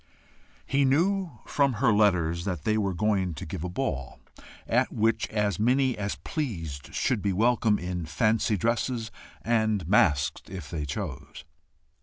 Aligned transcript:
He 0.65 0.83
knew 0.83 1.37
from 1.45 1.73
her 1.73 1.93
letters 1.93 2.43
that 2.45 2.63
they 2.63 2.75
were 2.75 2.95
going 2.95 3.35
to 3.35 3.45
give 3.45 3.63
a 3.63 3.69
ball, 3.69 4.19
at 4.67 4.91
which 4.91 5.27
as 5.27 5.59
many 5.59 5.95
as 5.95 6.15
pleased 6.15 6.91
should 6.91 7.21
be 7.21 7.31
welcome 7.31 7.77
in 7.77 8.07
fancy 8.07 8.57
dresses, 8.57 9.11
and 9.43 9.87
masked 9.87 10.49
if 10.49 10.71
they 10.71 10.85
chose. 10.87 11.45